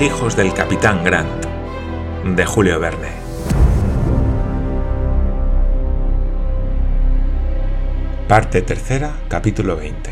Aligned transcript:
Hijos 0.00 0.36
del 0.36 0.54
capitán 0.54 1.02
Grant, 1.02 1.44
de 2.24 2.46
Julio 2.46 2.78
Verne. 2.78 3.08
Parte 8.28 8.62
tercera, 8.62 9.16
capítulo 9.26 9.74
20. 9.74 10.10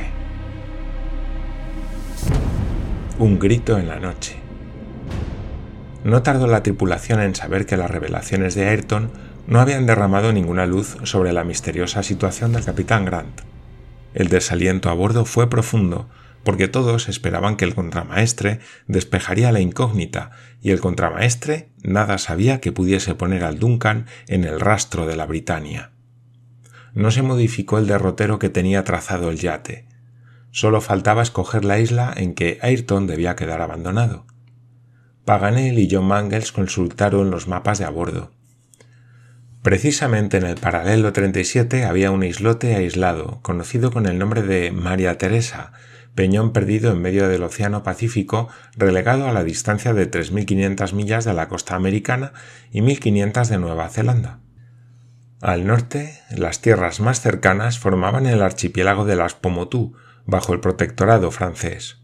Un 3.21 3.39
grito 3.39 3.79
en 3.79 3.87
la 3.87 4.01
noche. 4.01 4.35
No 6.03 6.25
tardó 6.25 6.49
la 6.49 6.65
tripulación 6.65 7.21
en 7.21 7.37
saber 7.37 7.65
que 7.65 7.77
las 7.77 7.89
revelaciones 7.89 8.57
de 8.57 8.69
Ayrton 8.69 9.13
no 9.47 9.61
habían 9.61 9.87
derramado 9.87 10.33
ninguna 10.33 10.67
luz 10.67 10.97
sobre 11.05 11.33
la 11.33 11.45
misteriosa 11.45 12.03
situación 12.03 12.53
del 12.53 12.65
capitán 12.65 13.05
Grant. 13.05 13.43
El 14.15 14.31
desaliento 14.31 14.91
a 14.91 14.95
bordo 14.95 15.25
fue 15.25 15.49
profundo, 15.49 16.09
porque 16.47 16.69
todos 16.69 17.09
esperaban 17.09 17.57
que 17.57 17.65
el 17.65 17.75
contramaestre 17.75 18.61
despejaría 18.87 19.51
la 19.51 19.59
incógnita, 19.59 20.31
y 20.63 20.71
el 20.71 20.79
contramaestre 20.79 21.71
nada 21.83 22.19
sabía 22.19 22.61
que 22.61 22.71
pudiese 22.71 23.17
poner 23.17 23.43
al 23.43 23.59
Duncan 23.59 24.07
en 24.29 24.45
el 24.45 24.61
rastro 24.61 25.07
de 25.07 25.17
la 25.17 25.27
Britania. 25.27 25.91
No 26.95 27.11
se 27.11 27.23
modificó 27.23 27.79
el 27.79 27.89
derrotero 27.89 28.39
que 28.39 28.49
tenía 28.49 28.85
trazado 28.85 29.31
el 29.31 29.39
yate. 29.39 29.89
Solo 30.53 30.81
faltaba 30.81 31.21
escoger 31.21 31.65
la 31.65 31.81
isla 31.81 32.15
en 32.17 32.33
que 32.33 32.61
Ayrton 32.63 33.09
debía 33.09 33.35
quedar 33.35 33.61
abandonado. 33.61 34.25
Paganel 35.25 35.81
y 35.81 35.89
John 35.91 36.07
Mangles 36.07 36.53
consultaron 36.53 37.33
los 37.33 37.49
mapas 37.49 37.81
de 37.81 37.87
a 37.87 37.91
bordo. 37.91 38.31
Precisamente 39.63 40.37
en 40.37 40.45
el 40.45 40.55
paralelo 40.55 41.13
37 41.13 41.87
había 41.87 42.13
un 42.13 42.23
islote 42.23 42.77
aislado, 42.77 43.41
conocido 43.43 43.91
con 43.91 44.07
el 44.07 44.17
nombre 44.17 44.43
de 44.43 44.71
María 44.71 45.19
Teresa, 45.19 45.73
peñón 46.17 46.53
perdido 46.53 46.91
en 46.91 47.01
medio 47.01 47.29
del 47.29 47.45
Océano 47.45 47.85
Pacífico, 47.85 48.49
relegado 48.77 49.29
a 49.29 49.33
la 49.33 49.45
distancia 49.45 49.95
de 49.95 50.11
3.500 50.11 50.93
millas 50.95 51.25
de 51.25 51.35
la 51.35 51.47
costa 51.49 51.77
americana 51.77 52.33
y 52.73 52.81
1.500 52.81 53.47
de 53.47 53.59
Nueva 53.59 53.89
Zelanda. 53.91 54.41
Al 55.41 55.67
norte, 55.67 56.19
las 56.35 56.63
tierras 56.63 56.99
más 56.99 57.21
cercanas 57.21 57.79
formaban 57.79 58.27
el 58.27 58.43
archipiélago 58.43 59.05
de 59.05 59.15
las 59.15 59.35
Pomotú, 59.35 59.95
bajo 60.25 60.55
el 60.55 60.61
protectorado 60.61 61.31
francés. 61.31 61.99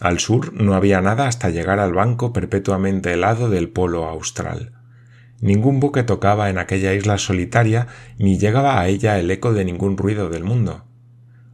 Al 0.00 0.20
sur 0.20 0.54
no 0.54 0.74
había 0.74 1.00
nada 1.00 1.26
hasta 1.26 1.50
llegar 1.50 1.80
al 1.80 1.92
banco 1.92 2.32
perpetuamente 2.32 3.12
helado 3.12 3.50
del 3.50 3.68
polo 3.68 4.06
austral. 4.06 4.72
Ningún 5.40 5.80
buque 5.80 6.04
tocaba 6.04 6.50
en 6.50 6.58
aquella 6.58 6.94
isla 6.94 7.18
solitaria 7.18 7.88
ni 8.16 8.38
llegaba 8.38 8.80
a 8.80 8.88
ella 8.88 9.18
el 9.18 9.30
eco 9.30 9.52
de 9.52 9.64
ningún 9.64 9.96
ruido 9.96 10.30
del 10.30 10.44
mundo. 10.44 10.87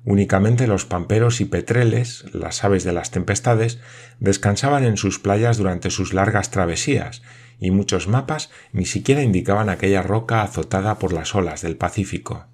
Únicamente 0.05 0.67
los 0.67 0.85
pamperos 0.85 1.41
y 1.41 1.47
petreles, 1.47 2.27
las 2.33 2.63
aves 2.63 2.85
de 2.85 2.93
las 2.93 3.11
tempestades, 3.11 3.81
descansaban 4.21 4.85
en 4.85 4.99
sus 4.99 5.19
playas 5.19 5.57
durante 5.57 5.91
sus 5.91 6.13
largas 6.13 6.51
travesías, 6.51 7.23
y 7.59 7.71
muchos 7.71 8.07
mapas 8.07 8.51
ni 8.73 8.85
siquiera 8.85 9.23
indicaban 9.23 9.71
aquella 9.71 10.03
roca 10.03 10.43
azotada 10.43 10.99
por 10.99 11.13
las 11.15 11.35
olas 11.35 11.63
del 11.63 11.77
Pacífico. 11.77 12.47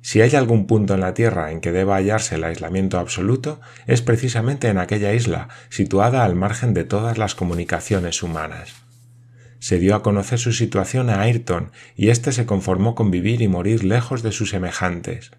Si 0.00 0.20
hay 0.20 0.34
algún 0.34 0.66
punto 0.66 0.94
en 0.94 1.00
la 1.00 1.14
Tierra 1.14 1.52
en 1.52 1.60
que 1.60 1.72
deba 1.72 1.96
hallarse 1.96 2.34
el 2.34 2.44
aislamiento 2.44 2.98
absoluto, 2.98 3.60
es 3.86 4.02
precisamente 4.02 4.68
en 4.68 4.78
aquella 4.78 5.14
isla, 5.14 5.48
situada 5.70 6.24
al 6.24 6.34
margen 6.34 6.74
de 6.74 6.84
todas 6.84 7.16
las 7.16 7.34
comunicaciones 7.34 8.22
humanas. 8.22 8.74
Se 9.60 9.78
dio 9.78 9.94
a 9.94 10.02
conocer 10.02 10.38
su 10.38 10.52
situación 10.52 11.08
a 11.08 11.22
Ayrton, 11.22 11.70
y 11.96 12.10
éste 12.10 12.32
se 12.32 12.44
conformó 12.44 12.94
con 12.94 13.10
vivir 13.10 13.40
y 13.40 13.48
morir 13.48 13.84
lejos 13.84 14.22
de 14.22 14.32
sus 14.32 14.50
semejantes. 14.50 15.30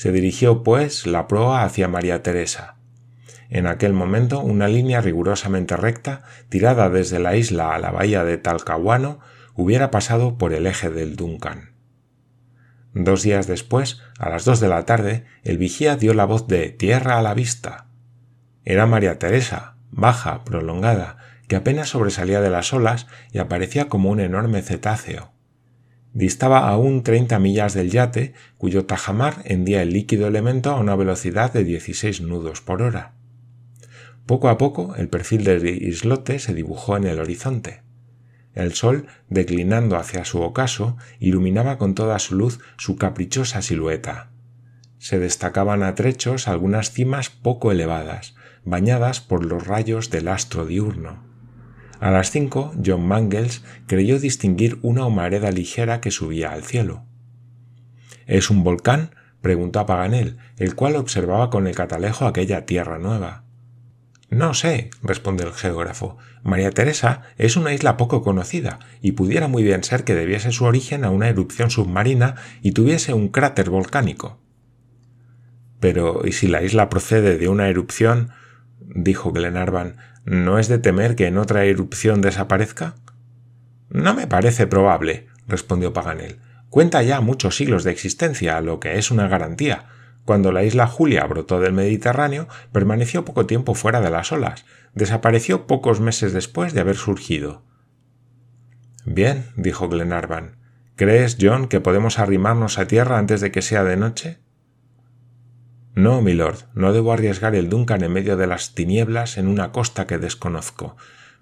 Se 0.00 0.12
dirigió, 0.12 0.62
pues, 0.62 1.06
la 1.06 1.28
proa 1.28 1.62
hacia 1.62 1.86
María 1.86 2.22
Teresa. 2.22 2.76
En 3.50 3.66
aquel 3.66 3.92
momento, 3.92 4.40
una 4.40 4.66
línea 4.66 5.02
rigurosamente 5.02 5.76
recta, 5.76 6.22
tirada 6.48 6.88
desde 6.88 7.18
la 7.18 7.36
isla 7.36 7.74
a 7.74 7.78
la 7.78 7.90
bahía 7.90 8.24
de 8.24 8.38
Talcahuano, 8.38 9.20
hubiera 9.54 9.90
pasado 9.90 10.38
por 10.38 10.54
el 10.54 10.66
eje 10.66 10.88
del 10.88 11.16
Duncan. 11.16 11.74
Dos 12.94 13.22
días 13.22 13.46
después, 13.46 14.00
a 14.18 14.30
las 14.30 14.46
dos 14.46 14.58
de 14.58 14.68
la 14.68 14.86
tarde, 14.86 15.26
el 15.42 15.58
vigía 15.58 15.96
dio 15.96 16.14
la 16.14 16.24
voz 16.24 16.48
de 16.48 16.70
Tierra 16.70 17.18
a 17.18 17.22
la 17.22 17.34
vista. 17.34 17.84
Era 18.64 18.86
María 18.86 19.18
Teresa, 19.18 19.76
baja, 19.90 20.44
prolongada, 20.44 21.18
que 21.46 21.56
apenas 21.56 21.90
sobresalía 21.90 22.40
de 22.40 22.48
las 22.48 22.72
olas 22.72 23.06
y 23.32 23.38
aparecía 23.38 23.90
como 23.90 24.08
un 24.08 24.20
enorme 24.20 24.62
cetáceo. 24.62 25.34
Distaba 26.12 26.68
aún 26.68 27.04
treinta 27.04 27.38
millas 27.38 27.72
del 27.74 27.90
yate, 27.90 28.34
cuyo 28.58 28.84
tajamar 28.84 29.42
hendía 29.44 29.82
el 29.82 29.92
líquido 29.92 30.26
elemento 30.26 30.70
a 30.70 30.80
una 30.80 30.96
velocidad 30.96 31.52
de 31.52 31.62
16 31.62 32.22
nudos 32.22 32.60
por 32.60 32.82
hora. 32.82 33.14
Poco 34.26 34.48
a 34.48 34.58
poco 34.58 34.96
el 34.96 35.08
perfil 35.08 35.44
del 35.44 35.66
islote 35.66 36.38
se 36.40 36.54
dibujó 36.54 36.96
en 36.96 37.04
el 37.04 37.20
horizonte. 37.20 37.82
El 38.54 38.74
sol, 38.74 39.06
declinando 39.28 39.96
hacia 39.96 40.24
su 40.24 40.40
ocaso, 40.40 40.96
iluminaba 41.20 41.78
con 41.78 41.94
toda 41.94 42.18
su 42.18 42.34
luz 42.34 42.58
su 42.76 42.96
caprichosa 42.96 43.62
silueta. 43.62 44.30
Se 44.98 45.18
destacaban 45.18 45.82
a 45.84 45.94
trechos 45.94 46.48
algunas 46.48 46.90
cimas 46.90 47.30
poco 47.30 47.70
elevadas, 47.70 48.34
bañadas 48.64 49.20
por 49.20 49.44
los 49.44 49.66
rayos 49.66 50.10
del 50.10 50.28
astro 50.28 50.66
diurno. 50.66 51.29
A 52.00 52.10
las 52.10 52.30
cinco, 52.30 52.72
John 52.84 53.06
Mangles 53.06 53.62
creyó 53.86 54.18
distinguir 54.18 54.78
una 54.80 55.04
humareda 55.04 55.50
ligera 55.50 56.00
que 56.00 56.10
subía 56.10 56.50
al 56.52 56.64
cielo. 56.64 57.04
¿Es 58.26 58.48
un 58.48 58.64
volcán? 58.64 59.14
preguntó 59.42 59.80
a 59.80 59.86
Paganel, 59.86 60.38
el 60.56 60.74
cual 60.74 60.96
observaba 60.96 61.50
con 61.50 61.66
el 61.66 61.74
catalejo 61.74 62.26
aquella 62.26 62.64
tierra 62.64 62.98
nueva. 62.98 63.44
No 64.30 64.54
sé, 64.54 64.90
respondió 65.02 65.46
el 65.46 65.52
geógrafo. 65.52 66.16
María 66.42 66.70
Teresa 66.70 67.22
es 67.36 67.56
una 67.56 67.74
isla 67.74 67.96
poco 67.96 68.22
conocida, 68.22 68.78
y 69.02 69.12
pudiera 69.12 69.48
muy 69.48 69.62
bien 69.62 69.84
ser 69.84 70.04
que 70.04 70.14
debiese 70.14 70.52
su 70.52 70.64
origen 70.64 71.04
a 71.04 71.10
una 71.10 71.28
erupción 71.28 71.70
submarina 71.70 72.36
y 72.62 72.72
tuviese 72.72 73.12
un 73.12 73.28
cráter 73.28 73.68
volcánico. 73.68 74.38
Pero, 75.80 76.22
¿y 76.24 76.32
si 76.32 76.46
la 76.46 76.62
isla 76.62 76.88
procede 76.88 77.36
de 77.36 77.48
una 77.48 77.68
erupción? 77.68 78.30
dijo 78.78 79.32
Glenarvan, 79.32 79.96
¿no 80.30 80.60
es 80.60 80.68
de 80.68 80.78
temer 80.78 81.16
que 81.16 81.26
en 81.26 81.38
otra 81.38 81.64
erupción 81.64 82.20
desaparezca? 82.20 82.94
No 83.88 84.14
me 84.14 84.28
parece 84.28 84.68
probable, 84.68 85.26
respondió 85.48 85.92
Paganel. 85.92 86.38
Cuenta 86.68 87.02
ya 87.02 87.20
muchos 87.20 87.56
siglos 87.56 87.82
de 87.82 87.90
existencia, 87.90 88.60
lo 88.60 88.78
que 88.78 88.96
es 88.96 89.10
una 89.10 89.26
garantía. 89.26 89.86
Cuando 90.24 90.52
la 90.52 90.62
isla 90.62 90.86
Julia 90.86 91.26
brotó 91.26 91.58
del 91.58 91.72
Mediterráneo, 91.72 92.46
permaneció 92.70 93.24
poco 93.24 93.46
tiempo 93.46 93.74
fuera 93.74 94.00
de 94.00 94.10
las 94.10 94.30
olas. 94.30 94.64
Desapareció 94.94 95.66
pocos 95.66 95.98
meses 95.98 96.32
después 96.32 96.74
de 96.74 96.80
haber 96.82 96.94
surgido. 96.94 97.64
Bien, 99.04 99.46
dijo 99.56 99.88
Glenarvan. 99.88 100.58
¿Crees, 100.94 101.38
John, 101.40 101.66
que 101.66 101.80
podemos 101.80 102.20
arrimarnos 102.20 102.78
a 102.78 102.86
tierra 102.86 103.18
antes 103.18 103.40
de 103.40 103.50
que 103.50 103.62
sea 103.62 103.82
de 103.82 103.96
noche? 103.96 104.38
No, 105.94 106.22
milord, 106.22 106.58
no 106.74 106.92
debo 106.92 107.12
arriesgar 107.12 107.54
el 107.54 107.68
Duncan 107.68 108.02
en 108.02 108.12
medio 108.12 108.36
de 108.36 108.46
las 108.46 108.74
tinieblas 108.74 109.38
en 109.38 109.48
una 109.48 109.72
costa 109.72 110.06
que 110.06 110.18
desconozco. 110.18 110.96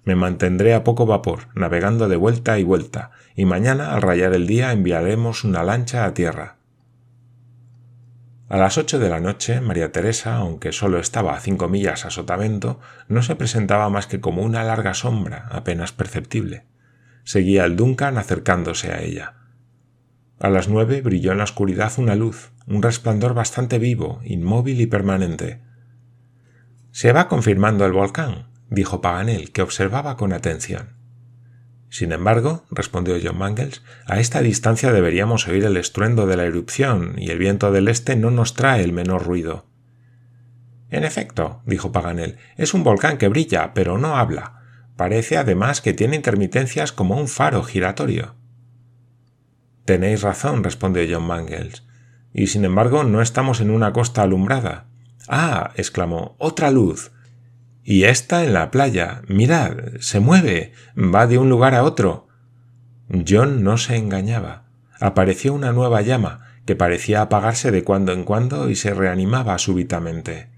Me 0.05 0.15
mantendré 0.15 0.73
a 0.73 0.83
poco 0.83 1.05
vapor, 1.05 1.49
navegando 1.53 2.09
de 2.09 2.15
vuelta 2.15 2.57
y 2.57 2.63
vuelta, 2.63 3.11
y 3.35 3.45
mañana, 3.45 3.93
al 3.93 4.01
rayar 4.01 4.33
el 4.33 4.47
día, 4.47 4.71
enviaremos 4.71 5.43
una 5.43 5.63
lancha 5.63 6.05
a 6.05 6.13
tierra. 6.13 6.55
A 8.49 8.57
las 8.57 8.79
ocho 8.79 8.97
de 8.97 9.09
la 9.09 9.19
noche, 9.19 9.61
María 9.61 9.91
Teresa, 9.91 10.37
aunque 10.37 10.71
solo 10.71 10.97
estaba 10.97 11.35
a 11.35 11.39
cinco 11.39 11.69
millas 11.69 12.05
a 12.05 12.09
sotavento, 12.09 12.79
no 13.07 13.21
se 13.21 13.35
presentaba 13.35 13.89
más 13.91 14.07
que 14.07 14.19
como 14.19 14.41
una 14.41 14.63
larga 14.63 14.95
sombra, 14.95 15.47
apenas 15.51 15.91
perceptible. 15.91 16.65
Seguía 17.23 17.65
el 17.65 17.75
Duncan 17.75 18.17
acercándose 18.17 18.91
a 18.91 19.01
ella. 19.03 19.38
A 20.39 20.49
las 20.49 20.69
nueve 20.69 21.01
brilló 21.01 21.33
en 21.33 21.39
la 21.39 21.43
oscuridad 21.43 21.91
una 21.97 22.15
luz, 22.15 22.51
un 22.65 22.81
resplandor 22.81 23.33
bastante 23.33 23.77
vivo, 23.77 24.21
inmóvil 24.23 24.79
y 24.79 24.87
permanente. 24.87 25.61
Se 26.91 27.11
va 27.11 27.27
confirmando 27.27 27.85
el 27.85 27.91
volcán, 27.91 28.47
dijo 28.69 29.01
Paganel, 29.01 29.51
que 29.51 29.61
observaba 29.61 30.15
con 30.15 30.31
atención. 30.31 30.93
Sin 31.89 32.13
embargo, 32.13 32.65
respondió 32.71 33.17
John 33.21 33.37
Mangles, 33.37 33.83
a 34.05 34.19
esta 34.19 34.41
distancia 34.41 34.93
deberíamos 34.93 35.47
oír 35.47 35.65
el 35.65 35.75
estruendo 35.75 36.25
de 36.25 36.37
la 36.37 36.45
erupción 36.45 37.15
y 37.17 37.31
el 37.31 37.37
viento 37.37 37.71
del 37.73 37.89
este 37.89 38.15
no 38.15 38.31
nos 38.31 38.53
trae 38.53 38.81
el 38.83 38.93
menor 38.93 39.25
ruido. 39.25 39.65
En 40.89 41.03
efecto, 41.03 41.61
dijo 41.65 41.91
Paganel, 41.91 42.37
es 42.55 42.73
un 42.73 42.83
volcán 42.83 43.17
que 43.17 43.27
brilla, 43.27 43.73
pero 43.73 43.97
no 43.97 44.15
habla. 44.15 44.61
Parece 44.95 45.37
además 45.37 45.81
que 45.81 45.93
tiene 45.93 46.15
intermitencias 46.15 46.91
como 46.91 47.17
un 47.17 47.27
faro 47.27 47.63
giratorio. 47.63 48.38
Tenéis 49.89 50.21
razón, 50.21 50.63
respondió 50.63 51.01
John 51.09 51.25
Mangles. 51.25 51.81
Y 52.31 52.45
sin 52.45 52.63
embargo 52.63 53.03
no 53.03 53.23
estamos 53.23 53.59
en 53.59 53.71
una 53.71 53.91
costa 53.91 54.21
alumbrada. 54.21 54.85
Ah. 55.27 55.71
exclamó. 55.77 56.35
otra 56.37 56.69
luz. 56.69 57.11
Y 57.83 58.03
esta 58.03 58.43
en 58.43 58.53
la 58.53 58.69
playa. 58.69 59.23
Mirad. 59.27 59.95
se 59.99 60.19
mueve. 60.19 60.73
va 60.95 61.25
de 61.25 61.39
un 61.39 61.49
lugar 61.49 61.73
a 61.73 61.81
otro. 61.81 62.27
John 63.27 63.63
no 63.63 63.79
se 63.79 63.95
engañaba. 63.95 64.65
Apareció 64.99 65.55
una 65.55 65.73
nueva 65.73 66.03
llama, 66.03 66.41
que 66.67 66.75
parecía 66.75 67.23
apagarse 67.23 67.71
de 67.71 67.83
cuando 67.83 68.11
en 68.11 68.25
cuando 68.25 68.69
y 68.69 68.75
se 68.75 68.93
reanimaba 68.93 69.57
súbitamente. 69.57 70.51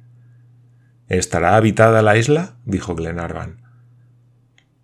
¿Estará 1.07 1.55
habitada 1.55 2.01
la 2.01 2.17
isla? 2.17 2.57
dijo 2.65 2.95
Glenarvan. 2.95 3.61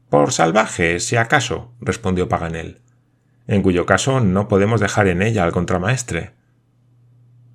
Por 0.10 0.32
salvajes, 0.32 1.06
si 1.06 1.18
acaso, 1.18 1.74
respondió 1.82 2.30
Paganel. 2.30 2.87
En 3.48 3.62
cuyo 3.62 3.86
caso 3.86 4.20
no 4.20 4.48
podemos 4.48 4.82
dejar 4.82 5.08
en 5.08 5.22
ella 5.22 5.44
al 5.44 5.52
contramaestre. 5.52 6.34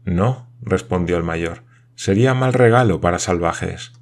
No, 0.04 0.48
respondió 0.62 1.16
el 1.16 1.22
mayor, 1.22 1.62
sería 1.94 2.34
mal 2.34 2.54
regalo 2.54 3.00
para 3.00 3.18
salvajes. 3.18 3.92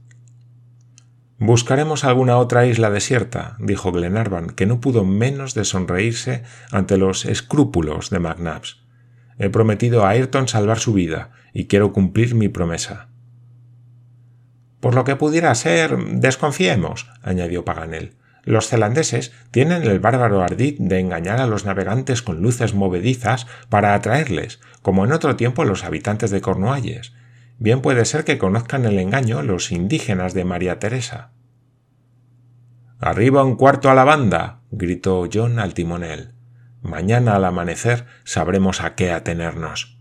Buscaremos 1.38 2.04
alguna 2.04 2.36
otra 2.36 2.66
isla 2.66 2.90
desierta, 2.90 3.56
dijo 3.58 3.92
Glenarvan, 3.92 4.50
que 4.50 4.66
no 4.66 4.80
pudo 4.80 5.04
menos 5.04 5.54
de 5.54 5.64
sonreírse 5.64 6.44
ante 6.70 6.98
los 6.98 7.24
escrúpulos 7.24 8.10
de 8.10 8.18
McNabbs. 8.18 8.82
He 9.38 9.48
prometido 9.48 10.04
a 10.04 10.10
Ayrton 10.10 10.48
salvar 10.48 10.78
su 10.78 10.92
vida, 10.92 11.30
y 11.54 11.66
quiero 11.66 11.92
cumplir 11.94 12.34
mi 12.34 12.48
promesa. 12.48 13.08
Por 14.80 14.94
lo 14.94 15.04
que 15.04 15.16
pudiera 15.16 15.54
ser, 15.54 15.96
desconfiemos, 15.96 17.10
añadió 17.22 17.64
Paganel. 17.64 18.16
Los 18.44 18.68
zelandeses 18.68 19.32
tienen 19.50 19.82
el 19.82 20.00
bárbaro 20.00 20.42
ardid 20.42 20.76
de 20.78 20.98
engañar 20.98 21.40
a 21.40 21.46
los 21.46 21.64
navegantes 21.64 22.22
con 22.22 22.40
luces 22.40 22.74
movedizas 22.74 23.46
para 23.68 23.94
atraerles, 23.94 24.60
como 24.82 25.04
en 25.04 25.12
otro 25.12 25.36
tiempo 25.36 25.64
los 25.64 25.84
habitantes 25.84 26.30
de 26.30 26.40
Cornualles. 26.40 27.12
Bien 27.58 27.82
puede 27.82 28.04
ser 28.06 28.24
que 28.24 28.38
conozcan 28.38 28.86
el 28.86 28.98
engaño 28.98 29.42
los 29.42 29.70
indígenas 29.72 30.32
de 30.32 30.44
María 30.44 30.78
Teresa. 30.78 31.32
Arriba 32.98 33.44
un 33.44 33.56
cuarto 33.56 33.90
a 33.90 33.94
la 33.94 34.04
banda. 34.04 34.60
gritó 34.70 35.28
John 35.32 35.58
al 35.58 35.74
timonel. 35.74 36.34
Mañana 36.82 37.36
al 37.36 37.44
amanecer 37.44 38.06
sabremos 38.24 38.80
a 38.80 38.94
qué 38.94 39.12
atenernos. 39.12 39.98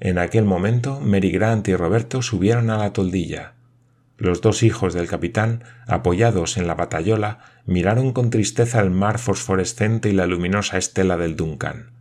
En 0.00 0.18
aquel 0.18 0.44
momento 0.44 1.00
Mary 1.00 1.32
Grant 1.32 1.66
y 1.66 1.74
Roberto 1.74 2.22
subieron 2.22 2.70
a 2.70 2.78
la 2.78 2.92
toldilla. 2.92 3.54
Los 4.18 4.40
dos 4.40 4.64
hijos 4.64 4.94
del 4.94 5.06
capitán, 5.06 5.62
apoyados 5.86 6.56
en 6.56 6.66
la 6.66 6.74
batayola, 6.74 7.38
miraron 7.66 8.12
con 8.12 8.30
tristeza 8.30 8.80
el 8.80 8.90
mar 8.90 9.20
fosforescente 9.20 10.10
y 10.10 10.12
la 10.12 10.26
luminosa 10.26 10.76
estela 10.76 11.16
del 11.16 11.36
Duncan. 11.36 11.92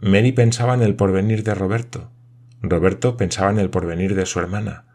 Mary 0.00 0.32
pensaba 0.32 0.72
en 0.72 0.80
el 0.80 0.94
porvenir 0.94 1.44
de 1.44 1.54
Roberto. 1.54 2.10
Roberto 2.62 3.18
pensaba 3.18 3.50
en 3.50 3.58
el 3.58 3.68
porvenir 3.68 4.14
de 4.14 4.24
su 4.24 4.40
hermana. 4.40 4.86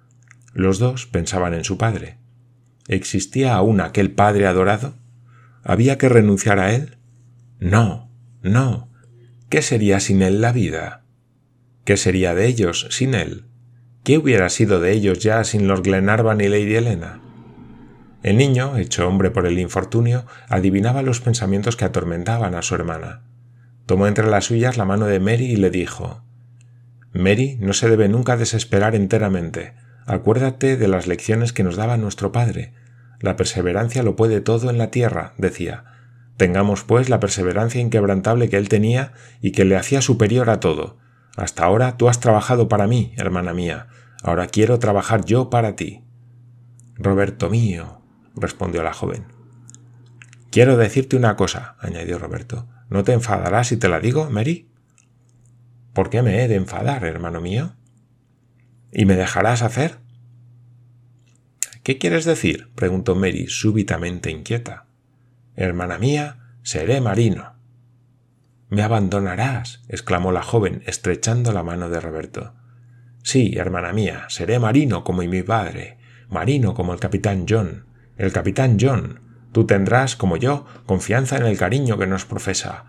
Los 0.53 0.79
dos 0.79 1.05
pensaban 1.05 1.53
en 1.53 1.63
su 1.63 1.77
padre. 1.77 2.17
¿Existía 2.87 3.53
aún 3.53 3.79
aquel 3.79 4.11
padre 4.11 4.47
adorado? 4.47 4.95
¿Había 5.63 5.99
que 5.99 6.09
renunciar 6.09 6.57
a 6.57 6.73
él? 6.73 6.97
No, 7.59 8.11
no. 8.41 8.89
¿Qué 9.49 9.61
sería 9.61 9.99
sin 9.99 10.23
él 10.23 10.41
la 10.41 10.51
vida? 10.51 11.03
¿Qué 11.85 11.97
sería 11.97 12.33
de 12.33 12.47
ellos 12.47 12.87
sin 12.89 13.13
él? 13.13 13.45
¿Qué 14.11 14.17
hubiera 14.17 14.49
sido 14.49 14.81
de 14.81 14.91
ellos 14.91 15.19
ya 15.19 15.41
sin 15.45 15.69
los 15.69 15.83
Glenarvan 15.83 16.41
y 16.41 16.49
Lady 16.49 16.75
Helena? 16.75 17.21
El 18.23 18.35
niño, 18.35 18.75
hecho 18.75 19.07
hombre 19.07 19.31
por 19.31 19.47
el 19.47 19.57
infortunio, 19.57 20.25
adivinaba 20.49 21.01
los 21.01 21.21
pensamientos 21.21 21.77
que 21.77 21.85
atormentaban 21.85 22.53
a 22.53 22.61
su 22.61 22.75
hermana. 22.75 23.21
Tomó 23.85 24.07
entre 24.07 24.27
las 24.27 24.43
suyas 24.43 24.75
la 24.75 24.83
mano 24.83 25.05
de 25.05 25.21
Mary 25.21 25.45
y 25.45 25.55
le 25.55 25.69
dijo 25.69 26.25
Mary 27.13 27.57
no 27.61 27.71
se 27.71 27.89
debe 27.89 28.09
nunca 28.09 28.35
desesperar 28.35 28.95
enteramente. 28.95 29.75
Acuérdate 30.05 30.75
de 30.75 30.89
las 30.89 31.07
lecciones 31.07 31.53
que 31.53 31.63
nos 31.63 31.77
daba 31.77 31.95
nuestro 31.95 32.33
padre. 32.33 32.73
La 33.21 33.37
perseverancia 33.37 34.03
lo 34.03 34.17
puede 34.17 34.41
todo 34.41 34.69
en 34.69 34.77
la 34.77 34.91
tierra, 34.91 35.35
decía. 35.37 35.85
Tengamos, 36.35 36.83
pues, 36.83 37.07
la 37.07 37.21
perseverancia 37.21 37.79
inquebrantable 37.79 38.49
que 38.49 38.57
él 38.57 38.67
tenía 38.67 39.13
y 39.39 39.53
que 39.53 39.63
le 39.63 39.77
hacía 39.77 40.01
superior 40.01 40.49
a 40.49 40.59
todo, 40.59 40.97
hasta 41.37 41.63
ahora 41.63 41.95
tú 41.97 42.09
has 42.09 42.19
trabajado 42.19 42.67
para 42.67 42.87
mí, 42.87 43.13
hermana 43.17 43.53
mía. 43.53 43.87
Ahora 44.21 44.47
quiero 44.47 44.79
trabajar 44.79 45.25
yo 45.25 45.49
para 45.49 45.75
ti. 45.75 46.03
Roberto 46.95 47.49
mío, 47.49 48.01
respondió 48.35 48.83
la 48.83 48.93
joven. 48.93 49.25
Quiero 50.51 50.77
decirte 50.77 51.15
una 51.15 51.35
cosa, 51.35 51.75
añadió 51.79 52.19
Roberto. 52.19 52.67
¿No 52.89 53.03
te 53.03 53.13
enfadarás 53.13 53.67
si 53.67 53.77
te 53.77 53.87
la 53.87 53.99
digo, 53.99 54.29
Mary? 54.29 54.69
¿Por 55.93 56.09
qué 56.09 56.21
me 56.21 56.43
he 56.43 56.47
de 56.47 56.55
enfadar, 56.55 57.05
hermano 57.05 57.41
mío? 57.41 57.75
¿Y 58.91 59.05
me 59.05 59.15
dejarás 59.15 59.61
hacer? 59.61 59.99
¿Qué 61.83 61.97
quieres 61.97 62.25
decir? 62.25 62.69
preguntó 62.75 63.15
Mary, 63.15 63.47
súbitamente 63.47 64.29
inquieta. 64.29 64.85
Hermana 65.55 65.97
mía, 65.97 66.55
seré 66.61 67.01
marino. 67.01 67.53
Me 68.69 68.83
abandonarás, 68.83 69.81
exclamó 69.87 70.31
la 70.31 70.43
joven, 70.43 70.83
estrechando 70.85 71.51
la 71.51 71.63
mano 71.63 71.89
de 71.89 71.99
Roberto. 71.99 72.53
Sí, 73.23 73.53
hermana 73.57 73.93
mía, 73.93 74.25
seré 74.29 74.59
marino 74.59 75.03
como 75.03 75.21
mi 75.21 75.43
padre, 75.43 75.97
marino 76.29 76.73
como 76.73 76.93
el 76.93 76.99
capitán 76.99 77.45
John. 77.47 77.85
El 78.17 78.31
capitán 78.31 78.77
John. 78.79 79.19
Tú 79.51 79.65
tendrás, 79.65 80.15
como 80.15 80.37
yo, 80.37 80.65
confianza 80.85 81.37
en 81.37 81.45
el 81.45 81.57
cariño 81.57 81.97
que 81.97 82.07
nos 82.07 82.25
profesa. 82.25 82.85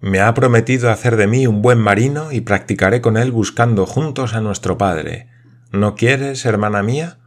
Me 0.00 0.20
ha 0.20 0.34
prometido 0.34 0.90
hacer 0.90 1.16
de 1.16 1.26
mí 1.26 1.46
un 1.46 1.62
buen 1.62 1.78
marino 1.78 2.30
y 2.30 2.42
practicaré 2.42 3.00
con 3.00 3.16
él 3.16 3.32
buscando 3.32 3.86
juntos 3.86 4.34
a 4.34 4.40
nuestro 4.40 4.76
padre. 4.76 5.28
¿No 5.72 5.94
quieres, 5.94 6.44
hermana 6.44 6.82
mía? 6.82 7.18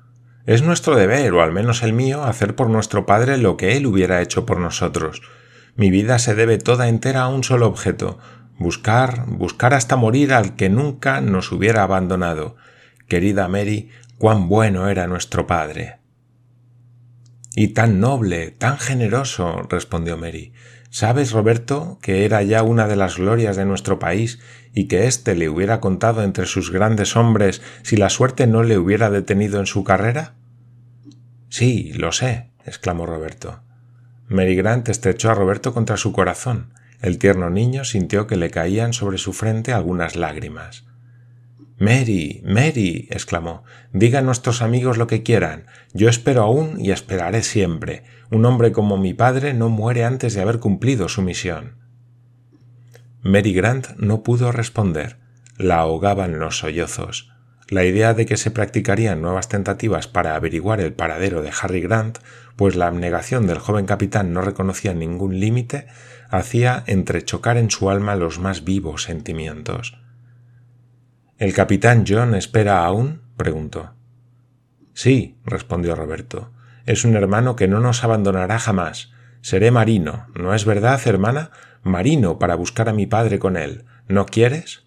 Es 0.46 0.62
nuestro 0.62 0.96
deber, 0.96 1.34
o 1.34 1.42
al 1.42 1.52
menos 1.52 1.84
el 1.84 1.92
mío, 1.92 2.24
hacer 2.24 2.56
por 2.56 2.70
nuestro 2.70 3.06
padre 3.06 3.38
lo 3.38 3.58
que 3.58 3.76
él 3.76 3.86
hubiera 3.88 4.22
hecho 4.22 4.46
por 4.46 4.60
nosotros. 4.60 5.22
Mi 5.76 5.92
vida 5.92 6.20
se 6.20 6.36
debe 6.36 6.58
toda 6.58 6.88
entera 6.88 7.24
a 7.24 7.28
un 7.28 7.44
solo 7.44 7.68
objeto, 7.68 8.20
buscar, 8.58 9.26
buscar 9.28 9.74
hasta 9.74 9.96
morir 9.96 10.34
al 10.34 10.56
que 10.56 10.70
nunca 10.70 11.22
nos 11.22 11.52
hubiera 11.52 11.84
abandonado. 11.84 12.56
Querida 13.08 13.48
Mary, 13.48 13.90
cuán 14.18 14.50
bueno 14.50 14.90
era 14.90 15.08
nuestro 15.08 15.48
padre. 15.48 15.98
Y 17.56 17.70
tan 17.70 18.00
noble, 18.00 18.52
tan 18.52 18.78
generoso, 18.78 19.64
respondió 19.70 20.18
Mary. 20.18 20.54
¿Sabes, 20.90 21.32
Roberto, 21.32 22.00
que 22.02 22.26
era 22.26 22.42
ya 22.44 22.64
una 22.64 22.88
de 22.88 22.96
las 22.96 23.18
glorias 23.18 23.56
de 23.56 23.66
nuestro 23.66 24.00
país 24.00 24.40
y 24.74 24.88
que 24.88 25.08
éste 25.08 25.36
le 25.36 25.50
hubiera 25.50 25.80
contado 25.80 26.24
entre 26.24 26.46
sus 26.46 26.72
grandes 26.72 27.16
hombres 27.16 27.62
si 27.84 27.98
la 27.98 28.10
suerte 28.10 28.48
no 28.48 28.64
le 28.64 28.78
hubiera 28.78 29.10
detenido 29.10 29.60
en 29.60 29.66
su 29.66 29.84
carrera? 29.84 30.36
Sí, 31.50 31.94
lo 31.94 32.12
sé, 32.12 32.52
exclamó 32.66 33.06
Roberto. 33.06 33.62
Mary 34.28 34.56
Grant 34.56 34.90
estrechó 34.90 35.32
a 35.32 35.36
Roberto 35.36 35.74
contra 35.74 35.98
su 35.98 36.12
corazón. 36.12 36.74
El 37.02 37.20
tierno 37.20 37.50
niño 37.50 37.86
sintió 37.86 38.26
que 38.28 38.38
le 38.38 38.50
caían 38.50 38.94
sobre 38.94 39.18
su 39.18 39.34
frente 39.34 39.74
algunas 39.74 40.16
lágrimas. 40.16 40.86
Mary, 41.80 42.42
Mary, 42.44 43.08
exclamó, 43.12 43.64
diga 43.94 44.20
a 44.20 44.24
nuestros 44.24 44.64
amigos 44.64 44.98
lo 44.98 45.06
que 45.06 45.22
quieran. 45.22 45.68
Yo 45.94 46.10
espero 46.10 46.42
aún 46.42 46.80
y 46.84 46.90
esperaré 46.90 47.44
siempre. 47.44 48.04
Un 48.32 48.46
hombre 48.46 48.72
como 48.72 48.98
mi 48.98 49.14
padre 49.14 49.54
no 49.54 49.70
muere 49.70 50.04
antes 50.04 50.34
de 50.34 50.42
haber 50.42 50.60
cumplido 50.60 51.08
su 51.08 51.22
misión. 51.22 51.76
Mary 53.22 53.54
Grant 53.54 53.90
no 53.98 54.24
pudo 54.24 54.52
responder. 54.52 55.18
La 55.58 55.78
ahogaban 55.78 56.40
los 56.40 56.58
sollozos. 56.58 57.32
La 57.70 57.84
idea 57.84 58.14
de 58.16 58.26
que 58.26 58.38
se 58.38 58.50
practicarían 58.50 59.22
nuevas 59.22 59.50
tentativas 59.50 60.08
para 60.08 60.36
averiguar 60.36 60.80
el 60.80 60.94
paradero 60.94 61.42
de 61.44 61.52
Harry 61.62 61.82
Grant, 61.82 62.20
pues 62.56 62.76
la 62.76 62.88
abnegación 62.88 63.46
del 63.46 63.60
joven 63.60 63.86
capitán 63.86 64.34
no 64.34 64.42
reconocía 64.42 64.94
ningún 64.94 65.40
límite, 65.40 65.88
hacía 66.30 66.84
entrechocar 66.88 67.58
en 67.58 67.70
su 67.70 67.90
alma 67.90 68.16
los 68.16 68.40
más 68.40 68.64
vivos 68.64 69.04
sentimientos. 69.04 70.00
¿El 71.38 71.54
capitán 71.54 72.06
John 72.08 72.36
espera 72.36 72.84
aún? 72.86 73.22
preguntó. 73.38 73.94
Sí, 74.94 75.38
respondió 75.46 75.96
Roberto. 75.96 76.52
Es 76.86 77.06
un 77.06 77.16
hermano 77.16 77.56
que 77.56 77.68
no 77.68 77.80
nos 77.80 78.04
abandonará 78.04 78.58
jamás. 78.58 79.12
Seré 79.42 79.70
marino, 79.72 80.28
¿no 80.34 80.56
es 80.56 80.66
verdad, 80.66 81.00
hermana? 81.06 81.52
Marino 81.84 82.40
para 82.40 82.56
buscar 82.56 82.90
a 82.90 82.94
mi 82.94 83.06
padre 83.06 83.40
con 83.40 83.58
él. 83.58 83.86
¿No 84.08 84.26
quieres? 84.26 84.84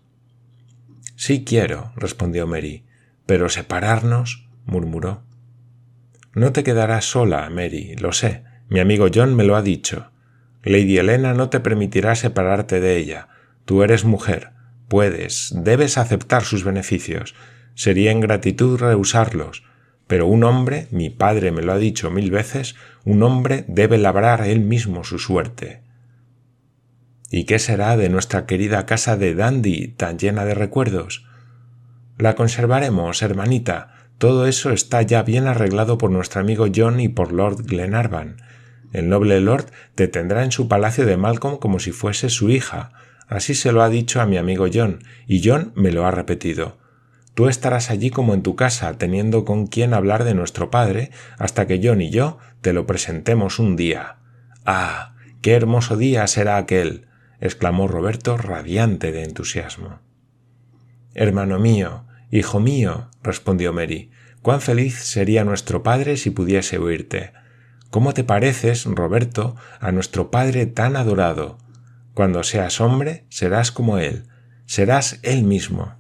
Sí 1.15 1.45
quiero, 1.45 1.93
respondió 1.97 2.47
Mary, 2.47 2.85
pero 3.27 3.49
separarnos, 3.49 4.49
murmuró. 4.65 5.23
No 6.35 6.53
te 6.53 6.65
quedarás 6.65 7.05
sola, 7.05 7.49
Mary, 7.51 7.95
lo 7.97 8.13
sé. 8.13 8.45
Mi 8.69 8.81
amigo 8.81 9.09
John 9.13 9.35
me 9.35 9.45
lo 9.45 9.57
ha 9.57 9.63
dicho. 9.63 10.11
Lady 10.63 10.99
Helena 10.99 11.35
no 11.35 11.49
te 11.49 11.61
permitirá 11.61 12.15
separarte 12.15 12.81
de 12.81 12.97
ella. 12.97 13.29
Tú 13.65 13.83
eres 13.83 14.05
mujer. 14.05 14.51
Puedes, 14.89 15.53
debes 15.55 15.97
aceptar 15.97 16.45
sus 16.45 16.65
beneficios. 16.65 17.35
Sería 17.75 18.13
ingratitud 18.13 18.79
rehusarlos. 18.79 19.65
Pero 20.07 20.27
un 20.27 20.43
hombre, 20.45 20.89
mi 20.91 21.09
padre 21.09 21.53
me 21.53 21.63
lo 21.63 21.73
ha 21.73 21.79
dicho 21.79 22.11
mil 22.11 22.31
veces, 22.31 22.75
un 23.05 23.23
hombre 23.23 23.65
debe 23.69 23.97
labrar 23.97 24.43
él 24.47 24.61
mismo 24.61 25.05
su 25.05 25.19
suerte. 25.19 25.83
¿Y 27.31 27.45
qué 27.45 27.61
será 27.61 27.97
de 27.97 28.09
nuestra 28.09 28.45
querida 28.45 28.87
casa 28.87 29.17
de 29.17 29.37
Dandy 29.37 29.89
tan 29.89 30.19
llena 30.19 30.45
de 30.45 30.55
recuerdos? 30.55 31.27
La 32.19 32.35
conservaremos, 32.35 33.23
hermanita. 33.23 33.95
Todo 34.19 34.47
eso 34.47 34.73
está 34.73 35.01
ya 35.03 35.23
bien 35.23 35.47
arreglado 35.47 35.97
por 35.97 36.11
nuestro 36.11 36.41
amigo 36.41 36.67
John 36.75 36.99
y 36.99 37.09
por 37.09 37.33
Lord 37.33 37.65
Glenarvan. 37.65 38.37
El 38.93 39.09
noble 39.09 39.41
Lord 39.41 39.67
te 39.95 40.09
tendrá 40.09 40.45
en 40.45 40.53
su 40.53 40.69
palacio 40.69 41.07
de 41.07 41.17
Malcolm 41.17 41.59
como 41.59 41.79
si 41.79 41.93
fuese 41.93 42.29
su 42.29 42.51
hija. 42.51 42.93
Así 43.29 43.55
se 43.55 43.73
lo 43.73 43.83
ha 43.83 43.89
dicho 43.89 44.21
a 44.21 44.27
mi 44.27 44.37
amigo 44.37 44.67
John, 44.73 45.05
y 45.27 45.43
John 45.49 45.73
me 45.77 45.93
lo 45.93 46.05
ha 46.07 46.11
repetido. 46.11 46.79
Tú 47.35 47.49
estarás 47.49 47.91
allí 47.91 48.11
como 48.11 48.35
en 48.35 48.43
tu 48.43 48.57
casa, 48.57 48.99
teniendo 48.99 49.45
con 49.45 49.67
quién 49.67 49.95
hablar 49.95 50.25
de 50.25 50.35
nuestro 50.35 50.71
padre, 50.71 51.11
hasta 51.39 51.67
que 51.67 51.79
yo 51.79 51.95
ni 51.95 52.11
yo 52.11 52.39
te 52.61 52.73
lo 52.73 52.87
presentemos 52.87 53.59
un 53.59 53.77
día. 53.77 54.17
Ah. 54.67 55.15
qué 55.41 55.53
hermoso 55.53 55.97
día 55.97 56.27
será 56.27 56.57
aquel. 56.57 57.07
exclamó 57.41 57.89
Roberto 57.89 58.37
radiante 58.37 59.13
de 59.13 59.23
entusiasmo. 59.23 60.01
Hermano 61.15 61.59
mío, 61.59 62.05
hijo 62.31 62.61
mío, 62.61 63.09
respondió 63.23 63.73
Mary, 63.73 64.11
cuán 64.43 64.61
feliz 64.61 64.97
sería 64.97 65.45
nuestro 65.45 65.83
padre 65.83 66.17
si 66.17 66.31
pudiese 66.31 66.79
oírte. 66.79 67.33
¿Cómo 67.91 68.15
te 68.15 68.23
pareces, 68.23 68.85
Roberto, 68.85 69.57
a 69.81 69.91
nuestro 69.91 70.31
padre 70.31 70.67
tan 70.67 70.95
adorado? 70.95 71.59
Cuando 72.15 72.45
seas 72.45 72.81
hombre, 72.81 73.25
serás 73.29 73.73
como 73.73 73.99
él, 73.99 74.29
serás 74.65 75.19
él 75.23 75.43
mismo. 75.43 75.97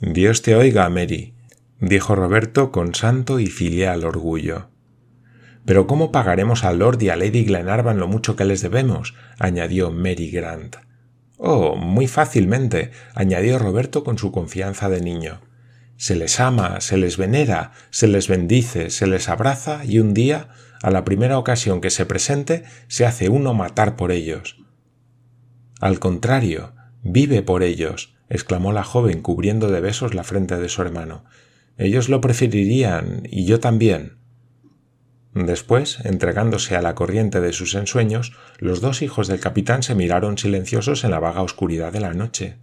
Dios 0.00 0.42
te 0.42 0.54
oiga, 0.54 0.88
Mary, 0.90 1.34
dijo 1.80 2.14
Roberto 2.14 2.70
con 2.70 2.94
santo 2.94 3.40
y 3.40 3.46
filial 3.46 4.04
orgullo. 4.04 4.68
Pero 5.64 5.86
¿cómo 5.86 6.12
pagaremos 6.12 6.64
a 6.64 6.72
Lord 6.72 7.00
y 7.00 7.08
a 7.08 7.16
Lady 7.16 7.44
Glenarvan 7.44 7.98
lo 7.98 8.06
mucho 8.06 8.36
que 8.36 8.44
les 8.44 8.60
debemos? 8.60 9.14
añadió 9.38 9.90
Mary 9.90 10.30
Grant. 10.30 10.76
Oh, 11.38 11.76
muy 11.76 12.06
fácilmente, 12.06 12.90
añadió 13.14 13.58
Roberto 13.58 14.04
con 14.04 14.18
su 14.18 14.30
confianza 14.30 14.90
de 14.90 15.00
niño. 15.00 15.40
Se 15.96 16.14
les 16.14 16.40
ama, 16.40 16.80
se 16.82 16.98
les 16.98 17.16
venera, 17.16 17.72
se 17.90 18.08
les 18.08 18.28
bendice, 18.28 18.90
se 18.90 19.06
les 19.06 19.28
abraza 19.28 19.84
y 19.84 20.00
un 20.00 20.12
día, 20.12 20.48
a 20.84 20.90
la 20.90 21.02
primera 21.02 21.38
ocasión 21.38 21.80
que 21.80 21.88
se 21.88 22.04
presente, 22.04 22.62
se 22.88 23.06
hace 23.06 23.30
uno 23.30 23.54
matar 23.54 23.96
por 23.96 24.12
ellos. 24.12 24.62
Al 25.80 25.98
contrario, 25.98 26.74
vive 27.02 27.40
por 27.40 27.62
ellos, 27.62 28.14
exclamó 28.28 28.70
la 28.70 28.84
joven 28.84 29.22
cubriendo 29.22 29.68
de 29.68 29.80
besos 29.80 30.12
la 30.12 30.24
frente 30.24 30.58
de 30.58 30.68
su 30.68 30.82
hermano. 30.82 31.24
Ellos 31.78 32.10
lo 32.10 32.20
preferirían 32.20 33.22
y 33.30 33.46
yo 33.46 33.60
también. 33.60 34.18
Después, 35.32 36.00
entregándose 36.04 36.76
a 36.76 36.82
la 36.82 36.94
corriente 36.94 37.40
de 37.40 37.54
sus 37.54 37.74
ensueños, 37.74 38.34
los 38.58 38.82
dos 38.82 39.00
hijos 39.00 39.26
del 39.26 39.40
capitán 39.40 39.82
se 39.82 39.94
miraron 39.94 40.36
silenciosos 40.36 41.02
en 41.02 41.12
la 41.12 41.18
vaga 41.18 41.40
oscuridad 41.40 41.94
de 41.94 42.00
la 42.00 42.12
noche. 42.12 42.58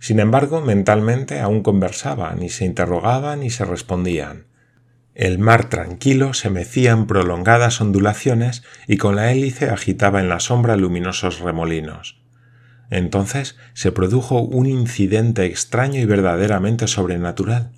Sin 0.00 0.18
embargo, 0.18 0.62
mentalmente 0.62 1.38
aún 1.38 1.62
conversaban, 1.62 2.42
y 2.42 2.48
se 2.48 2.64
interrogaban 2.64 3.44
y 3.44 3.50
se 3.50 3.64
respondían. 3.64 4.49
El 5.14 5.38
mar 5.38 5.68
tranquilo 5.68 6.34
se 6.34 6.50
mecía 6.50 6.92
en 6.92 7.06
prolongadas 7.06 7.80
ondulaciones 7.80 8.62
y 8.86 8.96
con 8.96 9.16
la 9.16 9.32
hélice 9.32 9.68
agitaba 9.68 10.20
en 10.20 10.28
la 10.28 10.40
sombra 10.40 10.76
luminosos 10.76 11.40
remolinos. 11.40 12.20
Entonces 12.90 13.56
se 13.72 13.92
produjo 13.92 14.40
un 14.40 14.66
incidente 14.66 15.46
extraño 15.46 16.00
y 16.00 16.04
verdaderamente 16.04 16.86
sobrenatural. 16.86 17.72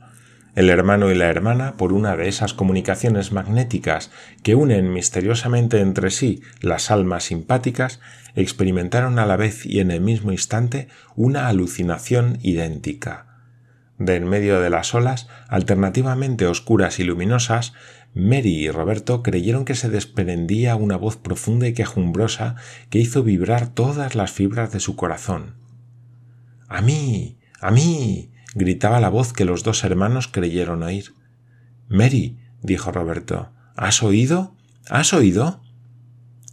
El 0.55 0.69
hermano 0.69 1.11
y 1.11 1.15
la 1.15 1.29
hermana, 1.29 1.79
por 1.79 1.95
una 1.95 2.15
de 2.15 2.29
esas 2.29 2.53
comunicaciones 2.53 3.33
magnéticas 3.33 4.11
que 4.43 4.55
unen 4.55 4.93
misteriosamente 4.93 5.81
entre 5.81 6.11
sí 6.11 6.43
las 6.61 6.91
almas 6.91 7.25
simpáticas, 7.25 8.01
experimentaron 8.35 9.19
a 9.19 9.25
la 9.25 9.37
vez 9.37 9.65
y 9.65 9.81
en 9.81 9.91
el 9.91 10.03
mismo 10.03 10.33
instante 10.33 10.89
una 11.17 11.49
alucinación 11.49 12.39
idéntica. 12.43 13.32
De 14.03 14.17
en 14.17 14.29
medio 14.29 14.61
de 14.61 14.69
las 14.69 14.97
olas, 14.97 15.29
alternativamente 15.47 16.49
oscuras 16.49 16.99
y 16.99 17.05
luminosas, 17.05 17.73
Mary 18.15 18.57
y 18.57 18.69
Roberto 18.69 19.23
creyeron 19.23 19.65
que 19.65 19.77
se 19.77 19.89
desprendía 19.89 20.75
una 20.75 20.97
voz 20.97 21.17
profunda 21.17 21.69
y 21.69 21.73
quejumbrosa 21.73 22.57
que 22.91 22.99
hizo 22.99 23.23
vibrar 23.23 23.69
todas 23.69 24.17
las 24.17 24.33
fibras 24.33 24.73
de 24.73 24.81
su 24.81 24.97
corazón. 24.97 25.55
A 26.69 26.83
mí. 26.83 27.39
a 27.61 27.71
mí. 27.71 28.33
gritaba 28.57 28.99
la 28.99 29.09
voz 29.09 29.33
que 29.33 29.45
los 29.45 29.63
dos 29.63 29.85
hermanos 29.85 30.27
creyeron 30.27 30.83
oír. 30.83 31.15
Mary, 31.89 32.41
dijo 32.61 32.91
Roberto, 32.91 33.53
¿has 33.77 34.03
oído? 34.03 34.57
¿Has 34.91 35.13
oído? 35.13 35.63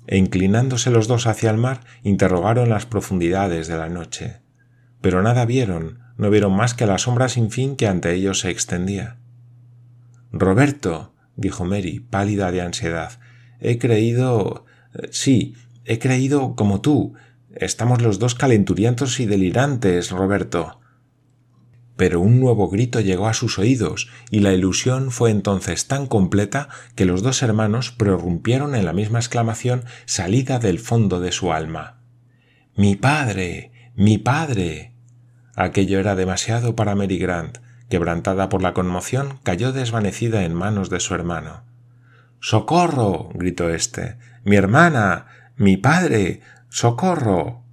E 0.05 0.17
inclinándose 0.17 0.91
los 0.91 1.07
dos 1.07 1.25
hacia 1.25 1.49
el 1.49 1.57
mar, 1.57 1.81
interrogaron 2.03 2.69
las 2.69 2.85
profundidades 2.85 3.67
de 3.67 3.77
la 3.77 3.89
noche. 3.89 4.37
Pero 5.01 5.23
nada 5.23 5.45
vieron, 5.45 6.08
no 6.19 6.29
vieron 6.29 6.53
más 6.53 6.73
que 6.73 6.85
la 6.85 6.97
sombra 6.97 7.29
sin 7.29 7.49
fin 7.49 7.77
que 7.77 7.87
ante 7.87 8.13
ellos 8.13 8.41
se 8.41 8.49
extendía. 8.49 9.15
Roberto, 10.33 11.13
dijo 11.37 11.63
Mary, 11.63 12.01
pálida 12.01 12.51
de 12.51 12.61
ansiedad. 12.61 13.13
He 13.61 13.77
creído. 13.77 14.65
sí, 15.11 15.55
he 15.85 15.97
creído 15.97 16.55
como 16.57 16.81
tú. 16.81 17.13
Estamos 17.55 18.01
los 18.01 18.19
dos 18.19 18.35
calenturientos 18.35 19.21
y 19.21 19.27
delirantes, 19.27 20.11
Roberto. 20.11 20.81
Pero 21.95 22.19
un 22.19 22.41
nuevo 22.41 22.67
grito 22.67 22.99
llegó 22.99 23.29
a 23.29 23.33
sus 23.33 23.57
oídos, 23.57 24.09
y 24.29 24.41
la 24.41 24.51
ilusión 24.51 25.11
fue 25.11 25.31
entonces 25.31 25.87
tan 25.87 26.05
completa 26.05 26.67
que 26.95 27.05
los 27.05 27.23
dos 27.23 27.41
hermanos 27.43 27.91
prorrumpieron 27.91 28.75
en 28.75 28.83
la 28.83 28.91
misma 28.91 29.19
exclamación 29.19 29.85
salida 30.05 30.59
del 30.59 30.79
fondo 30.79 31.21
de 31.21 31.31
su 31.31 31.53
alma. 31.53 32.01
Mi 32.75 32.97
padre. 32.97 33.71
mi 33.95 34.17
padre. 34.17 34.98
Aquello 35.59 35.99
era 35.99 36.15
demasiado 36.15 36.73
para 36.73 36.95
Mary 36.95 37.17
Grant, 37.17 37.57
Quebrantada 37.89 38.47
por 38.47 38.61
la 38.61 38.73
conmoción, 38.73 39.39
cayó 39.43 39.73
desvanecida 39.73 40.45
en 40.45 40.53
manos 40.53 40.89
de 40.89 41.01
su 41.01 41.13
hermano. 41.15 41.63
¡Socorro! 42.39 43.29
gritó 43.33 43.69
éste. 43.69 44.15
¡Mi 44.45 44.55
hermana! 44.55 45.25
¡Mi 45.57 45.75
padre! 45.75 46.39
¡Socorro! 46.69 47.63